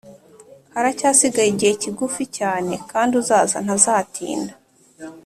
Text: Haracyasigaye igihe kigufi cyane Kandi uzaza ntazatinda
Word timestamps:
Haracyasigaye 0.73 1.47
igihe 1.53 1.73
kigufi 1.81 2.23
cyane 2.37 2.73
Kandi 2.91 3.13
uzaza 3.21 3.57
ntazatinda 3.65 4.53